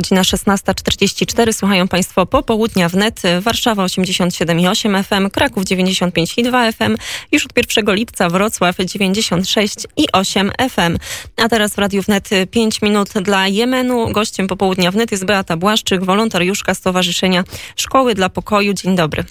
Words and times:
Godzina 0.00 0.20
16.44. 0.20 1.52
Słuchają 1.52 1.88
Państwo 1.88 2.26
popołudnia 2.26 2.88
wnet. 2.88 3.22
Warszawa 3.40 3.84
87,8 3.84 5.02
FM, 5.02 5.30
Kraków 5.30 5.64
95,2 5.64 6.72
FM. 6.72 6.96
Już 7.32 7.46
od 7.46 7.56
1 7.56 7.94
lipca 7.94 8.28
Wrocław 8.28 8.76
96,8 8.76 10.50
FM. 10.70 10.98
A 11.44 11.48
teraz 11.48 11.76
w 11.76 11.78
Radiu 11.78 12.02
Wnet 12.02 12.30
5 12.50 12.82
minut 12.82 13.08
dla 13.08 13.48
Jemenu. 13.48 14.12
Gościem 14.12 14.46
popołudnia 14.46 14.90
wnet 14.90 15.10
jest 15.10 15.26
Beata 15.26 15.56
Błaszczyk, 15.56 16.04
wolontariuszka 16.04 16.74
Stowarzyszenia 16.74 17.44
Szkoły 17.76 18.14
dla 18.14 18.28
Pokoju. 18.28 18.72
Dzień 18.74 18.96
dobry. 18.96 19.24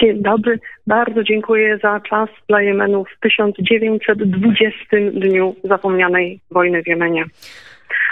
Dzień 0.00 0.22
dobry. 0.22 0.58
Bardzo 0.86 1.22
dziękuję 1.22 1.78
za 1.82 2.00
czas 2.00 2.28
dla 2.48 2.62
Jemenu 2.62 3.04
w 3.04 3.20
1920 3.20 4.76
dniu 5.12 5.56
zapomnianej 5.64 6.40
wojny 6.50 6.82
w 6.82 6.86
Jemenie. 6.86 7.24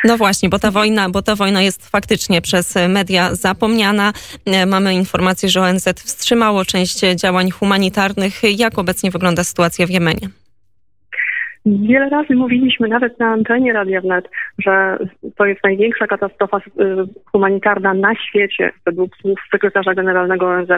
No 0.04 0.16
właśnie, 0.16 0.48
bo 0.48 0.58
ta 0.58 0.70
wojna, 0.70 1.08
bo 1.08 1.22
ta 1.22 1.34
wojna 1.34 1.62
jest 1.62 1.90
faktycznie 1.90 2.40
przez 2.40 2.74
media 2.88 3.34
zapomniana. 3.34 4.12
Mamy 4.66 4.94
informację, 4.94 5.48
że 5.48 5.60
ONZ 5.60 5.88
wstrzymało 5.96 6.64
część 6.64 7.00
działań 7.00 7.50
humanitarnych. 7.50 8.58
Jak 8.58 8.78
obecnie 8.78 9.10
wygląda 9.10 9.44
sytuacja 9.44 9.86
w 9.86 9.90
Jemenie? 9.90 10.28
Wiele 11.66 12.08
razy 12.08 12.34
mówiliśmy, 12.34 12.88
nawet 12.88 13.18
na 13.18 13.26
antenie 13.26 13.72
Radia 13.72 14.00
Wnet, 14.00 14.28
że 14.58 14.98
to 15.36 15.46
jest 15.46 15.64
największa 15.64 16.06
katastrofa 16.06 16.58
y, 16.58 16.60
humanitarna 17.32 17.94
na 17.94 18.14
świecie, 18.14 18.70
według 18.86 19.16
słów 19.16 19.38
sekretarza 19.50 19.94
generalnego 19.94 20.46
ONZ. 20.46 20.68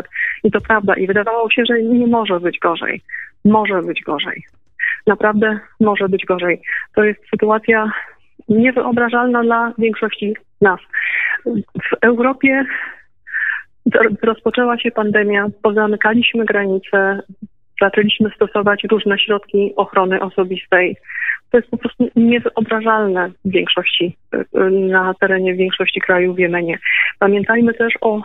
I 0.44 0.50
to 0.50 0.60
prawda. 0.60 0.94
I 0.94 1.06
wydawało 1.06 1.50
się, 1.50 1.62
że 1.68 1.82
nie 1.82 2.06
może 2.06 2.40
być 2.40 2.58
gorzej. 2.58 3.02
Może 3.44 3.82
być 3.82 4.02
gorzej. 4.02 4.42
Naprawdę 5.06 5.58
może 5.80 6.08
być 6.08 6.24
gorzej. 6.24 6.62
To 6.94 7.04
jest 7.04 7.20
sytuacja 7.30 7.92
niewyobrażalna 8.50 9.42
dla 9.42 9.72
większości 9.78 10.34
nas. 10.60 10.80
W 11.82 11.96
Europie 12.00 12.64
rozpoczęła 14.22 14.78
się 14.78 14.90
pandemia, 14.90 15.46
pozamykaliśmy 15.62 16.44
granice, 16.44 17.22
zaczęliśmy 17.80 18.30
stosować 18.36 18.84
różne 18.90 19.18
środki 19.18 19.72
ochrony 19.76 20.20
osobistej. 20.20 20.96
To 21.50 21.58
jest 21.58 21.70
po 21.70 21.76
prostu 21.76 22.08
niewyobrażalne 22.16 23.30
w 23.44 23.50
większości, 23.50 24.16
na 24.70 25.14
terenie 25.20 25.54
większości 25.54 26.00
krajów 26.00 26.36
w 26.36 26.38
Jemenie. 26.38 26.78
Pamiętajmy 27.18 27.74
też 27.74 27.94
o 28.00 28.20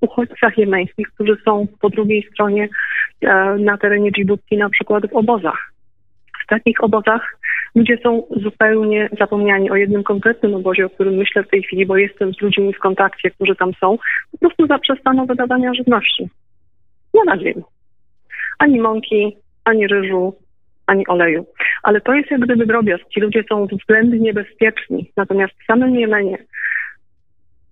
uchodźcach 0.00 0.58
jemeńskich, 0.58 1.08
którzy 1.14 1.36
są 1.44 1.66
po 1.80 1.90
drugiej 1.90 2.28
stronie 2.32 2.68
e, 3.22 3.56
na 3.58 3.78
terenie 3.78 4.12
Dżibuti, 4.12 4.56
na 4.56 4.70
przykład 4.70 5.06
w 5.10 5.16
obozach. 5.16 5.72
W 6.44 6.46
takich 6.46 6.84
obozach 6.84 7.38
ludzie 7.74 7.98
są 8.02 8.22
zupełnie 8.30 9.08
zapomniani 9.18 9.70
o 9.70 9.76
jednym 9.76 10.02
konkretnym 10.02 10.54
obozie, 10.54 10.86
o 10.86 10.90
którym 10.90 11.14
myślę 11.14 11.42
w 11.42 11.48
tej 11.48 11.62
chwili, 11.62 11.86
bo 11.86 11.96
jestem 11.96 12.34
z 12.34 12.40
ludźmi 12.40 12.74
w 12.74 12.78
kontakcie, 12.78 13.30
którzy 13.30 13.56
tam 13.56 13.72
są, 13.80 13.98
po 14.32 14.38
prostu 14.38 14.66
zaprzestano 14.66 15.26
wydawania 15.26 15.74
żywności. 15.74 16.28
Nie 17.14 17.24
na 17.24 17.36
dzień 17.36 17.62
ani 18.58 18.80
mąki, 18.80 19.36
ani 19.64 19.86
ryżu, 19.86 20.34
ani 20.86 21.06
oleju. 21.06 21.46
Ale 21.82 22.00
to 22.00 22.14
jest 22.14 22.30
jak 22.30 22.40
gdyby 22.40 22.66
drobiazg. 22.66 23.04
Ci 23.08 23.20
ludzie 23.20 23.44
są 23.48 23.66
względnie 23.66 24.34
bezpieczni. 24.34 25.10
Natomiast 25.16 25.52
w 25.62 25.66
samym 25.66 25.94
Jemenie 25.94 26.38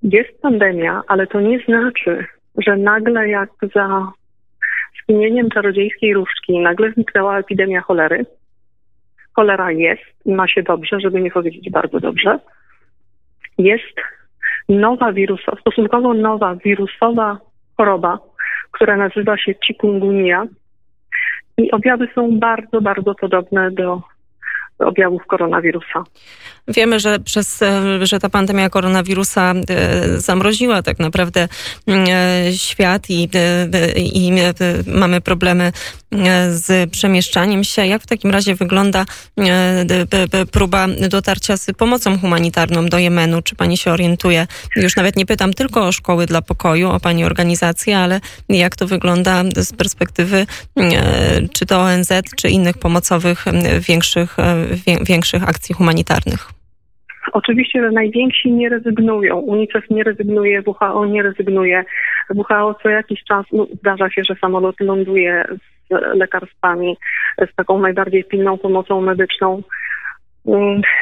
jest 0.02 0.40
pandemia, 0.42 1.02
ale 1.08 1.26
to 1.26 1.40
nie 1.40 1.58
znaczy, 1.58 2.26
że 2.66 2.76
nagle 2.76 3.28
jak 3.28 3.50
za 3.74 4.12
skinieniem 5.02 5.50
czarodziejskiej 5.50 6.14
różdżki 6.14 6.58
nagle 6.58 6.92
zniknęła 6.92 7.38
epidemia 7.38 7.80
cholery. 7.80 8.26
Cholera 9.36 9.72
jest 9.72 10.02
ma 10.26 10.48
się 10.48 10.62
dobrze, 10.62 11.00
żeby 11.00 11.20
nie 11.20 11.30
powiedzieć 11.30 11.70
bardzo 11.70 12.00
dobrze. 12.00 12.38
Jest 13.58 13.96
nowa 14.68 15.12
wirusowa, 15.12 15.60
stosunkowo 15.60 16.14
nowa 16.14 16.54
wirusowa 16.54 17.38
choroba, 17.76 18.18
która 18.72 18.96
nazywa 18.96 19.38
się 19.38 19.54
chikungunya, 19.66 20.46
i 21.58 21.70
objawy 21.70 22.08
są 22.14 22.38
bardzo, 22.38 22.80
bardzo 22.80 23.14
podobne 23.14 23.70
do 23.70 24.02
objawów 24.78 25.26
koronawirusa. 25.26 26.04
Wiemy, 26.68 27.00
że 27.00 27.18
przez, 27.18 27.62
e, 27.62 28.06
że 28.06 28.18
ta 28.18 28.28
pandemia 28.28 28.70
koronawirusa 28.70 29.54
e, 29.68 30.06
zamroziła 30.20 30.82
tak 30.82 30.98
naprawdę 30.98 31.48
mm, 31.86 32.06
e, 32.08 32.52
świat 32.52 33.10
i, 33.10 33.28
i 33.96 34.32
mamy 34.86 35.20
problemy 35.20 35.72
z 36.48 36.90
przemieszczaniem 36.90 37.64
się. 37.64 37.86
Jak 37.86 38.02
w 38.02 38.06
takim 38.06 38.30
razie 38.30 38.54
wygląda 38.54 39.04
próba 40.52 40.86
dotarcia 41.10 41.56
z 41.56 41.72
pomocą 41.78 42.18
humanitarną 42.18 42.86
do 42.86 42.98
Jemenu? 42.98 43.42
Czy 43.42 43.56
pani 43.56 43.76
się 43.76 43.90
orientuje? 43.90 44.46
Już 44.76 44.96
nawet 44.96 45.16
nie 45.16 45.26
pytam 45.26 45.52
tylko 45.52 45.86
o 45.86 45.92
szkoły 45.92 46.26
dla 46.26 46.42
pokoju, 46.42 46.88
o 46.90 47.00
pani 47.00 47.24
organizację, 47.24 47.98
ale 47.98 48.20
jak 48.48 48.76
to 48.76 48.86
wygląda 48.86 49.42
z 49.56 49.72
perspektywy 49.72 50.46
czy 51.52 51.66
to 51.66 51.80
ONZ, 51.80 52.12
czy 52.36 52.48
innych 52.48 52.78
pomocowych 52.78 53.44
większych, 53.88 54.36
większych 55.06 55.48
akcji 55.48 55.74
humanitarnych? 55.74 56.48
Oczywiście, 57.32 57.80
że 57.82 57.90
najwięksi 57.90 58.52
nie 58.52 58.68
rezygnują. 58.68 59.36
UNICEF 59.36 59.84
nie 59.90 60.04
rezygnuje, 60.04 60.62
WHO 60.66 61.06
nie 61.06 61.22
rezygnuje. 61.22 61.84
WHO 62.34 62.74
co 62.82 62.88
jakiś 62.88 63.24
czas 63.24 63.46
no, 63.52 63.66
zdarza 63.80 64.10
się, 64.10 64.22
że 64.28 64.34
samolot 64.40 64.80
ląduje 64.80 65.44
z 65.48 65.75
lekarstwami, 65.90 66.96
z 67.52 67.54
taką 67.54 67.78
najbardziej 67.78 68.24
pilną 68.24 68.58
pomocą 68.58 69.00
medyczną. 69.00 69.62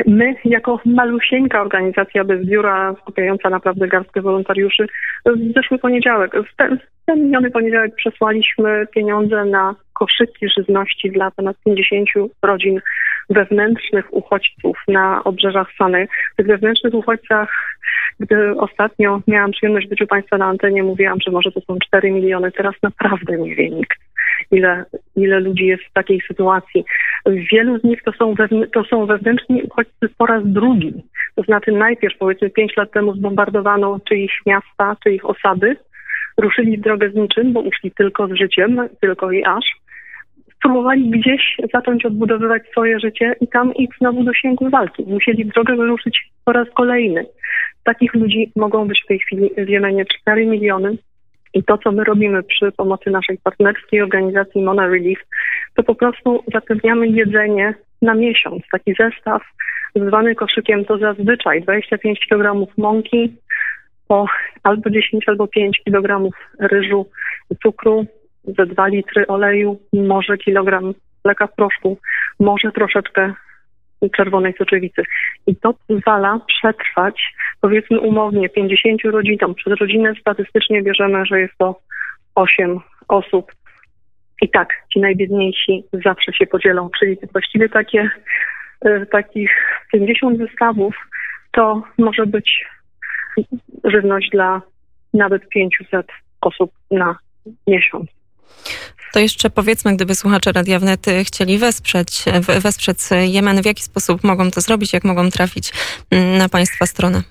My, 0.06 0.34
jako 0.44 0.80
malusieńka 0.84 1.62
organizacja 1.62 2.24
bez 2.24 2.46
biura, 2.46 2.94
skupiająca 3.00 3.50
naprawdę 3.50 3.88
garstkę 3.88 4.20
wolontariuszy, 4.20 4.86
w 5.26 5.52
zeszły 5.54 5.78
poniedziałek, 5.78 6.32
w 6.52 6.56
ten, 6.56 6.78
w 6.78 7.04
ten 7.06 7.24
miniony 7.24 7.50
poniedziałek 7.50 7.94
przesłaliśmy 7.94 8.86
pieniądze 8.94 9.44
na 9.44 9.74
koszyki 9.92 10.46
żywności 10.58 11.10
dla 11.10 11.30
ponad 11.30 11.56
50 11.64 12.08
rodzin 12.42 12.80
wewnętrznych 13.30 14.14
uchodźców 14.14 14.76
na 14.88 15.24
obrzeżach 15.24 15.68
Sany. 15.78 16.08
W 16.32 16.36
tych 16.36 16.46
wewnętrznych 16.46 16.94
uchodźcach, 16.94 17.48
gdy 18.20 18.56
ostatnio 18.56 19.20
miałam 19.28 19.50
przyjemność 19.50 19.88
być 19.88 20.00
u 20.00 20.06
Państwa 20.06 20.38
na 20.38 20.46
antenie, 20.46 20.82
mówiłam, 20.82 21.18
że 21.26 21.30
może 21.30 21.52
to 21.52 21.60
są 21.60 21.78
4 21.86 22.10
miliony. 22.10 22.52
Teraz 22.52 22.74
naprawdę 22.82 23.38
nie 23.38 23.54
wie 23.54 23.70
nikt, 23.70 23.98
ile, 24.50 24.84
ile 25.16 25.40
ludzi 25.40 25.66
jest 25.66 25.84
w 25.84 25.92
takiej 25.92 26.20
sytuacji. 26.28 26.84
Wielu 27.26 27.78
z 27.78 27.84
nich 27.84 28.02
to 28.02 28.12
są, 28.12 28.34
to 28.72 28.84
są 28.84 29.06
wewnętrzni 29.06 29.62
uchodźcy 29.62 30.08
po 30.18 30.26
raz 30.26 30.42
drugi. 30.46 30.92
To 31.34 31.42
znaczy 31.42 31.72
najpierw, 31.72 32.18
powiedzmy 32.18 32.50
5 32.50 32.76
lat 32.76 32.92
temu 32.92 33.14
zbombardowano 33.14 34.00
czy 34.08 34.16
ich 34.16 34.32
miasta, 34.46 34.96
czy 35.02 35.10
ich 35.10 35.24
osady, 35.24 35.76
ruszyli 36.36 36.78
w 36.78 36.80
drogę 36.80 37.10
z 37.10 37.14
niczym, 37.14 37.52
bo 37.52 37.60
uszli 37.60 37.90
tylko 37.90 38.28
z 38.28 38.32
życiem, 38.32 38.88
tylko 39.00 39.32
i 39.32 39.44
aż 39.44 39.64
próbowali 40.64 41.10
gdzieś 41.10 41.56
zacząć 41.72 42.06
odbudowywać 42.06 42.62
swoje 42.70 43.00
życie 43.00 43.36
i 43.40 43.48
tam 43.48 43.74
ich 43.74 43.90
znowu 43.98 44.24
dosięgły 44.24 44.70
walki. 44.70 45.04
Musieli 45.06 45.44
w 45.44 45.52
drogę 45.52 45.76
wyruszyć 45.76 46.30
po 46.44 46.52
raz 46.52 46.68
kolejny. 46.74 47.26
Takich 47.84 48.14
ludzi 48.14 48.52
mogą 48.56 48.88
być 48.88 49.02
w 49.04 49.06
tej 49.06 49.18
chwili 49.18 49.50
w 49.58 49.68
Jemenie 49.68 50.04
4 50.04 50.46
miliony. 50.46 50.96
I 51.54 51.62
to, 51.64 51.78
co 51.78 51.92
my 51.92 52.04
robimy 52.04 52.42
przy 52.42 52.72
pomocy 52.72 53.10
naszej 53.10 53.38
partnerskiej 53.38 54.02
organizacji 54.02 54.62
Mona 54.62 54.86
Relief, 54.86 55.18
to 55.74 55.82
po 55.82 55.94
prostu 55.94 56.44
zapewniamy 56.52 57.08
jedzenie 57.08 57.74
na 58.02 58.14
miesiąc. 58.14 58.62
Taki 58.72 58.94
zestaw 58.94 59.42
zwany 59.96 60.34
koszykiem 60.34 60.84
to 60.84 60.98
zazwyczaj 60.98 61.62
25 61.62 62.26
kg 62.28 62.66
mąki, 62.78 63.36
po 64.08 64.26
albo 64.62 64.90
10 64.90 65.28
albo 65.28 65.46
5 65.46 65.80
kg 65.84 66.30
ryżu, 66.60 67.06
cukru, 67.62 68.06
ze 68.44 68.66
2 68.66 68.86
litry 68.86 69.26
oleju, 69.26 69.80
może 69.92 70.38
kilogram 70.38 70.94
mleka 71.24 71.46
w 71.46 71.54
proszku, 71.54 71.98
może 72.40 72.72
troszeczkę 72.72 73.32
czerwonej 74.10 74.54
soczewicy. 74.58 75.02
I 75.46 75.56
to 75.56 75.74
pozwala 75.88 76.40
przetrwać, 76.46 77.34
powiedzmy 77.60 78.00
umownie, 78.00 78.48
50 78.48 79.02
rodzinom. 79.04 79.54
Przez 79.54 79.72
rodzinę 79.80 80.12
statystycznie 80.20 80.82
bierzemy, 80.82 81.26
że 81.26 81.40
jest 81.40 81.54
to 81.58 81.80
8 82.34 82.80
osób. 83.08 83.52
I 84.42 84.48
tak, 84.48 84.68
ci 84.92 85.00
najbiedniejsi 85.00 85.84
zawsze 86.04 86.32
się 86.32 86.46
podzielą, 86.46 86.90
czyli 86.98 87.16
właściwie 87.32 87.68
takie, 87.68 88.10
y, 88.86 89.06
takich 89.12 89.50
50 89.92 90.38
zestawów 90.38 90.94
to 91.52 91.82
może 91.98 92.26
być 92.26 92.64
żywność 93.84 94.30
dla 94.30 94.62
nawet 95.14 95.48
500 95.48 96.06
osób 96.40 96.70
na 96.90 97.16
miesiąc. 97.66 98.23
To 99.12 99.20
jeszcze 99.20 99.50
powiedzmy, 99.50 99.96
gdyby 99.96 100.14
słuchacze 100.14 100.52
Radia 100.52 100.78
Wnet 100.78 101.06
chcieli 101.24 101.58
wesprzeć, 101.58 102.24
wesprzeć 102.62 102.98
Jemen, 103.26 103.62
w 103.62 103.66
jaki 103.66 103.82
sposób 103.82 104.24
mogą 104.24 104.50
to 104.50 104.60
zrobić, 104.60 104.92
jak 104.92 105.04
mogą 105.04 105.30
trafić 105.30 105.72
mm, 106.10 106.38
na 106.38 106.48
Państwa 106.48 106.86
stronę? 106.86 107.22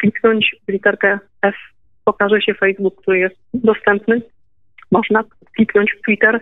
kliknąć 0.00 0.56
w 0.68 0.72
literkę 0.72 1.18
F, 1.42 1.54
pokaże 2.04 2.40
się 2.40 2.54
Facebook, 2.54 3.02
który 3.02 3.18
jest 3.18 3.36
dostępny. 3.54 4.22
Można 4.90 5.24
kliknąć 5.54 5.92
w 5.92 6.02
Twitter. 6.02 6.40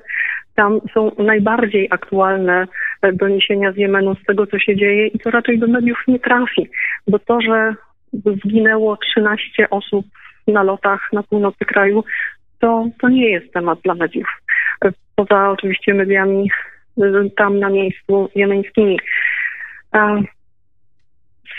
Tam 0.55 0.81
są 0.95 1.13
najbardziej 1.19 1.89
aktualne 1.91 2.67
doniesienia 3.13 3.73
z 3.73 3.77
Jemenu, 3.77 4.15
z 4.15 4.25
tego, 4.25 4.47
co 4.47 4.59
się 4.59 4.77
dzieje 4.77 5.07
i 5.07 5.19
to 5.19 5.31
raczej 5.31 5.59
do 5.59 5.67
mediów 5.67 5.99
nie 6.09 6.19
trafi, 6.19 6.69
bo 7.09 7.19
to, 7.19 7.41
że 7.41 7.75
zginęło 8.13 8.97
13 8.97 9.71
osób 9.71 10.07
na 10.47 10.63
lotach 10.63 11.09
na 11.13 11.23
północy 11.23 11.65
kraju, 11.65 12.05
to, 12.59 12.89
to 13.01 13.09
nie 13.09 13.31
jest 13.31 13.53
temat 13.53 13.79
dla 13.85 13.95
mediów. 13.95 14.29
Poza 15.17 15.51
oczywiście 15.51 15.95
mediami 15.95 16.51
y, 16.99 17.31
tam 17.37 17.59
na 17.59 17.71
miejscu 17.71 18.31
jemeńskimi. 18.35 18.99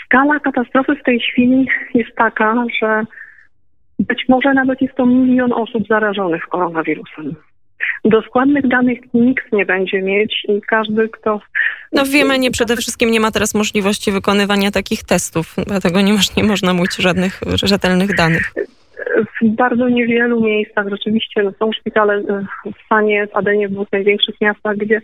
Skala 0.04 0.40
katastrofy 0.40 0.96
w 0.96 1.02
tej 1.02 1.20
chwili 1.20 1.68
jest 1.94 2.14
taka, 2.16 2.64
że 2.80 3.04
być 4.08 4.24
może 4.28 4.54
nawet 4.54 4.82
jest 4.82 4.94
to 4.94 5.06
milion 5.06 5.52
osób 5.52 5.86
zarażonych 5.88 6.42
koronawirusem. 6.42 7.34
Dokładnych 8.04 8.68
danych 8.68 8.98
nikt 9.14 9.52
nie 9.52 9.66
będzie 9.66 10.02
mieć 10.02 10.44
i 10.48 10.60
każdy, 10.60 11.08
kto. 11.08 11.40
No 11.92 12.04
w 12.04 12.12
Jemenie 12.12 12.50
przede 12.50 12.76
wszystkim 12.76 13.10
nie 13.10 13.20
ma 13.20 13.30
teraz 13.30 13.54
możliwości 13.54 14.12
wykonywania 14.12 14.70
takich 14.70 15.02
testów, 15.02 15.54
dlatego 15.66 16.00
nie, 16.00 16.12
nie 16.36 16.44
można 16.44 16.74
mówić 16.74 16.96
żadnych 16.96 17.40
rzetelnych 17.62 18.16
danych. 18.16 18.52
W 19.42 19.48
bardzo 19.48 19.88
niewielu 19.88 20.40
miejscach 20.40 20.88
rzeczywiście 20.88 21.42
no, 21.42 21.52
są 21.58 21.72
szpitale 21.72 22.14
e, 22.14 22.44
w 22.72 22.84
stanie, 22.86 23.26
w 23.26 23.36
Adenie, 23.36 23.68
w 23.68 23.72
dwóch 23.72 23.92
największych 23.92 24.40
miastach, 24.40 24.76
gdzie 24.76 25.00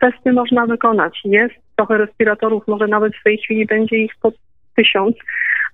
testy 0.00 0.32
można 0.32 0.66
wykonać. 0.66 1.20
Jest 1.24 1.54
trochę 1.76 1.98
respiratorów, 1.98 2.68
może 2.68 2.86
nawet 2.86 3.12
w 3.16 3.22
tej 3.22 3.38
chwili 3.38 3.66
będzie 3.66 3.96
ich 3.96 4.12
po 4.22 4.32
tysiąc, 4.76 5.16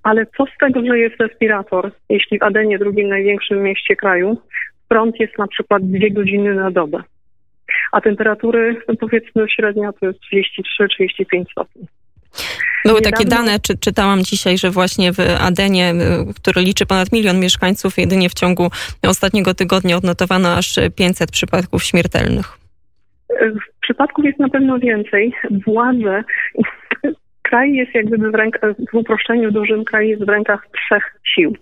ale 0.03 0.27
co 0.37 0.45
z 0.47 0.59
tego, 0.61 0.87
że 0.87 0.99
jest 0.99 1.21
respirator, 1.21 1.91
jeśli 2.09 2.39
w 2.39 2.43
Adenie, 2.43 2.79
drugim 2.79 3.09
największym 3.09 3.63
mieście 3.63 3.97
kraju, 3.97 4.39
prąd 4.89 5.21
jest 5.21 5.39
na 5.39 5.47
przykład 5.47 5.83
dwie 5.83 6.11
godziny 6.11 6.55
na 6.55 6.71
dobę, 6.71 7.03
a 7.93 8.01
temperatury 8.01 8.77
no 8.89 8.95
powiedzmy 9.01 9.47
średnia 9.49 9.93
to 9.93 10.07
jest 10.07 10.19
33-35 10.21 11.45
stopni. 11.51 11.87
Były 12.85 13.01
takie 13.01 13.25
dane, 13.25 13.61
czy, 13.61 13.79
czytałam 13.79 14.23
dzisiaj, 14.23 14.59
że 14.59 14.71
właśnie 14.71 15.13
w 15.13 15.21
Adenie, 15.41 15.91
y, 15.91 16.35
który 16.35 16.63
liczy 16.63 16.87
ponad 16.87 17.13
milion 17.13 17.41
mieszkańców, 17.41 17.99
jedynie 17.99 18.29
w 18.29 18.35
ciągu 18.35 18.71
ostatniego 19.03 19.55
tygodnia 19.55 19.97
odnotowano 19.97 20.57
aż 20.57 20.75
500 20.97 21.31
przypadków 21.31 21.85
śmiertelnych. 21.85 22.59
Przypadków 23.81 24.25
jest 24.25 24.39
na 24.39 24.49
pewno 24.49 24.79
więcej. 24.79 25.33
Władze, 25.67 26.25
kraj 27.53 27.73
jest 27.73 27.95
jakby 27.95 28.19
w, 28.31 28.35
rękach, 28.35 28.75
w 28.93 28.95
uproszczeniu 28.95 29.51
dużym, 29.51 29.85
kraj 29.85 30.09
jest 30.09 30.25
w 30.25 30.29
rękach 30.29 30.67
trzech 30.77 31.17
sił. 31.35 31.57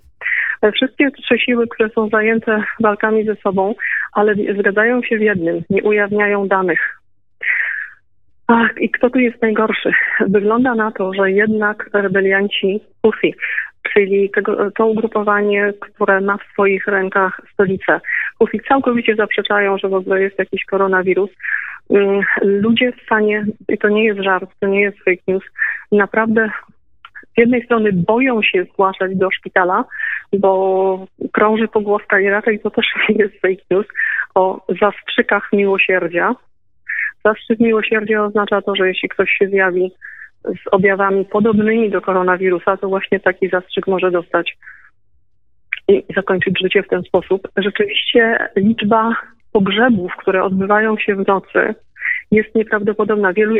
Wszystkie 0.74 1.10
trzy 1.10 1.38
siły, 1.38 1.68
które 1.68 1.88
są 1.88 2.08
zajęte 2.08 2.64
walkami 2.80 3.24
ze 3.24 3.36
sobą, 3.36 3.74
ale 4.12 4.34
zgadzają 4.58 5.02
się 5.02 5.18
w 5.18 5.20
jednym, 5.20 5.62
nie 5.70 5.82
ujawniają 5.82 6.48
danych. 6.48 7.00
Ach, 8.46 8.70
i 8.80 8.90
kto 8.90 9.10
tu 9.10 9.18
jest 9.18 9.42
najgorszy? 9.42 9.92
Wygląda 10.28 10.74
na 10.74 10.92
to, 10.92 11.14
że 11.14 11.30
jednak 11.30 11.90
rebelianci 11.92 12.80
Husi, 13.02 13.34
czyli 13.94 14.30
tego, 14.30 14.70
to 14.70 14.86
ugrupowanie, 14.86 15.72
które 15.80 16.20
ma 16.20 16.36
w 16.36 16.52
swoich 16.52 16.86
rękach 16.86 17.40
stolicę. 17.52 18.00
Husi 18.38 18.60
całkowicie 18.68 19.14
zaprzeczają, 19.16 19.78
że 19.78 19.88
w 19.88 19.94
ogóle 19.94 20.22
jest 20.22 20.38
jakiś 20.38 20.64
koronawirus. 20.64 21.30
Mm, 21.90 22.20
ludzie 22.42 22.92
w 22.92 23.02
stanie, 23.02 23.46
i 23.68 23.78
to 23.78 23.88
nie 23.88 24.04
jest 24.04 24.20
żart, 24.20 24.50
to 24.60 24.66
nie 24.66 24.80
jest 24.80 24.98
fake 24.98 25.22
news, 25.28 25.44
naprawdę 25.92 26.50
z 27.34 27.38
jednej 27.38 27.64
strony 27.64 27.92
boją 27.92 28.42
się 28.42 28.64
zgłaszać 28.64 29.16
do 29.16 29.30
szpitala, 29.30 29.84
bo 30.32 31.06
krąży 31.32 31.68
pogłoska 31.68 32.20
i 32.20 32.28
raczej 32.28 32.60
to 32.60 32.70
też 32.70 32.86
jest 33.08 33.34
fake 33.34 33.62
news 33.70 33.86
o 34.34 34.66
zastrzykach 34.80 35.48
miłosierdzia. 35.52 36.34
Zastrzyk 37.24 37.60
miłosierdzia 37.60 38.24
oznacza 38.24 38.62
to, 38.62 38.76
że 38.76 38.88
jeśli 38.88 39.08
ktoś 39.08 39.30
się 39.30 39.48
zjawi 39.48 39.92
z 40.44 40.68
objawami 40.70 41.24
podobnymi 41.24 41.90
do 41.90 42.00
koronawirusa, 42.00 42.76
to 42.76 42.88
właśnie 42.88 43.20
taki 43.20 43.48
zastrzyk 43.48 43.86
może 43.86 44.10
dostać 44.10 44.56
i 45.88 46.04
zakończyć 46.16 46.60
życie 46.60 46.82
w 46.82 46.88
ten 46.88 47.02
sposób. 47.02 47.48
Rzeczywiście 47.56 48.48
liczba 48.56 49.16
pogrzebów, 49.52 50.12
które 50.16 50.44
odbywają 50.44 50.98
się 50.98 51.14
w 51.14 51.26
nocy, 51.26 51.74
jest 52.30 52.54
nieprawdopodobna. 52.54 53.32
Wielu 53.32 53.54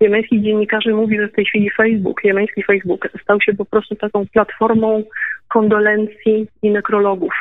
jemeńskich 0.00 0.42
dziennikarzy 0.42 0.94
mówi, 0.94 1.20
że 1.20 1.28
w 1.28 1.32
tej 1.32 1.44
chwili 1.44 1.70
Facebook, 1.70 2.24
jemeński 2.24 2.62
Facebook 2.62 3.08
stał 3.22 3.40
się 3.40 3.54
po 3.54 3.64
prostu 3.64 3.94
taką 3.94 4.26
platformą 4.32 5.02
kondolencji 5.48 6.48
i 6.62 6.70
nekrologów. 6.70 7.32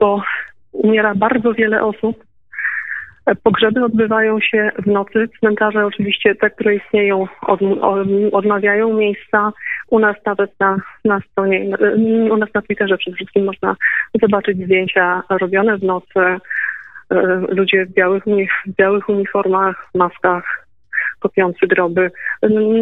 Bo 0.00 0.22
umiera 0.72 1.14
bardzo 1.14 1.54
wiele 1.54 1.84
osób. 1.84 2.24
Pogrzeby 3.42 3.84
odbywają 3.84 4.40
się 4.40 4.70
w 4.78 4.86
nocy. 4.86 5.28
Cmentarze 5.40 5.86
oczywiście 5.86 6.34
te, 6.34 6.50
które 6.50 6.74
istnieją, 6.74 7.26
odmawiają 8.32 8.92
miejsca. 8.92 9.52
U 9.90 9.98
nas 9.98 10.16
nawet 10.26 10.60
na, 10.60 10.76
na 11.04 11.20
stronie, 11.20 11.76
u 12.30 12.36
nas 12.36 12.48
na 12.54 12.62
Twitterze 12.62 12.98
przede 12.98 13.16
wszystkim 13.16 13.44
można 13.44 13.76
zobaczyć 14.22 14.64
zdjęcia 14.64 15.22
robione 15.30 15.78
w 15.78 15.82
nocy 15.82 16.20
E, 17.12 17.46
ludzie 17.48 17.86
w 17.86 17.92
białych, 17.92 18.24
w 18.66 18.76
białych 18.78 19.08
uniformach, 19.08 19.90
maskach, 19.94 20.66
kopiący 21.20 21.66
groby. 21.66 22.10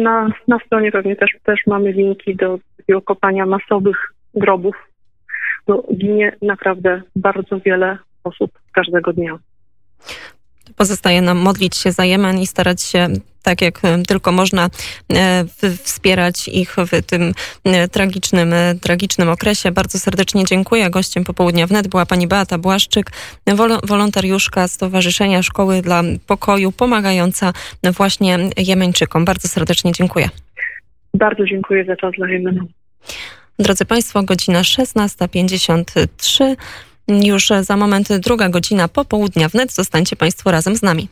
Na, 0.01 0.29
na 0.47 0.59
stronie 0.65 0.91
pewnie 0.91 1.15
też, 1.15 1.31
też 1.43 1.59
mamy 1.67 1.91
linki 1.91 2.35
do 2.35 2.59
kopania 3.05 3.45
masowych 3.45 4.13
grobów, 4.35 4.75
bo 5.67 5.83
ginie 5.95 6.35
naprawdę 6.41 7.01
bardzo 7.15 7.59
wiele 7.59 7.97
osób 8.23 8.51
każdego 8.73 9.13
dnia. 9.13 9.37
Pozostaje 10.75 11.21
nam 11.21 11.37
modlić 11.37 11.77
się 11.77 11.91
za 11.91 12.05
Jemen 12.05 12.39
i 12.39 12.47
starać 12.47 12.81
się 12.81 13.07
tak 13.43 13.61
jak 13.61 13.85
e, 13.85 14.03
tylko 14.07 14.31
można 14.31 14.69
e, 15.13 15.45
wspierać 15.83 16.47
ich 16.47 16.75
w 16.77 17.05
tym 17.05 17.33
e, 17.63 17.87
tragicznym, 17.87 18.53
tragicznym 18.81 19.29
okresie. 19.29 19.71
Bardzo 19.71 19.99
serdecznie 19.99 20.45
dziękuję. 20.45 20.89
Gościem 20.89 21.23
popołudnia 21.23 21.67
wnet 21.67 21.87
była 21.87 22.05
pani 22.05 22.27
Beata 22.27 22.57
Błaszczyk, 22.57 23.11
wolontariuszka 23.83 24.67
Stowarzyszenia 24.67 25.43
Szkoły 25.43 25.81
dla 25.81 26.03
Pokoju, 26.27 26.71
pomagająca 26.71 27.53
właśnie 27.83 28.37
Jemeńczykom. 28.57 29.25
Bardzo 29.25 29.47
serdecznie 29.47 29.91
dziękuję. 29.91 30.29
Bardzo 31.13 31.45
dziękuję 31.45 31.85
za 31.85 31.95
czas 31.95 32.11
dla 32.17 32.29
Jemenu. 32.29 32.67
Drodzy 33.59 33.85
Państwo, 33.85 34.23
godzina 34.23 34.61
16.53. 34.61 36.55
Już 37.23 37.51
za 37.61 37.77
moment 37.77 38.17
druga 38.17 38.49
godzina 38.49 38.87
popołudnia 38.87 39.49
wnet. 39.49 39.73
Zostańcie 39.73 40.15
Państwo 40.15 40.51
razem 40.51 40.75
z 40.75 40.81
nami. 40.81 41.09